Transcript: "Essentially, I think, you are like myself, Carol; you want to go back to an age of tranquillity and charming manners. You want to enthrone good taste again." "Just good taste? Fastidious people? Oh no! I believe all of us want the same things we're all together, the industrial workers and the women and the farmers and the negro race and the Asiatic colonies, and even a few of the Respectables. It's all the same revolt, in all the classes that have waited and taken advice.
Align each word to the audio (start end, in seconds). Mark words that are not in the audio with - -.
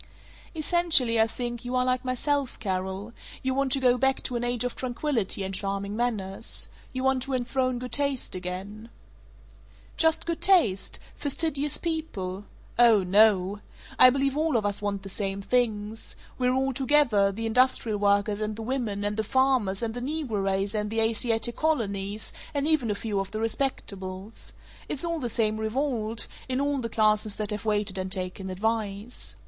"Essentially, 0.55 1.21
I 1.21 1.27
think, 1.27 1.63
you 1.63 1.75
are 1.75 1.85
like 1.85 2.03
myself, 2.03 2.57
Carol; 2.57 3.13
you 3.43 3.53
want 3.53 3.71
to 3.73 3.79
go 3.79 3.99
back 3.99 4.23
to 4.23 4.35
an 4.35 4.43
age 4.43 4.63
of 4.63 4.75
tranquillity 4.75 5.43
and 5.43 5.53
charming 5.53 5.95
manners. 5.95 6.69
You 6.91 7.03
want 7.03 7.21
to 7.21 7.35
enthrone 7.35 7.77
good 7.77 7.91
taste 7.91 8.33
again." 8.33 8.89
"Just 9.97 10.25
good 10.25 10.41
taste? 10.41 10.97
Fastidious 11.15 11.77
people? 11.77 12.45
Oh 12.79 13.03
no! 13.03 13.59
I 13.99 14.09
believe 14.09 14.35
all 14.35 14.57
of 14.57 14.65
us 14.65 14.81
want 14.81 15.03
the 15.03 15.07
same 15.09 15.39
things 15.39 16.15
we're 16.39 16.55
all 16.55 16.73
together, 16.73 17.31
the 17.31 17.45
industrial 17.45 17.99
workers 17.99 18.39
and 18.39 18.55
the 18.55 18.63
women 18.63 19.05
and 19.05 19.17
the 19.17 19.23
farmers 19.23 19.83
and 19.83 19.93
the 19.93 20.01
negro 20.01 20.43
race 20.43 20.73
and 20.73 20.89
the 20.89 20.99
Asiatic 20.99 21.55
colonies, 21.55 22.33
and 22.55 22.67
even 22.67 22.89
a 22.89 22.95
few 22.95 23.19
of 23.19 23.29
the 23.29 23.37
Respectables. 23.39 24.53
It's 24.89 25.05
all 25.05 25.19
the 25.19 25.29
same 25.29 25.59
revolt, 25.59 26.25
in 26.49 26.59
all 26.59 26.79
the 26.79 26.89
classes 26.89 27.35
that 27.35 27.51
have 27.51 27.65
waited 27.65 27.99
and 27.99 28.11
taken 28.11 28.49
advice. 28.49 29.35